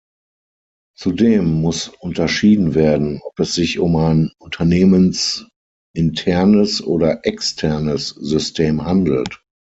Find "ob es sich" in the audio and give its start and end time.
3.21-3.77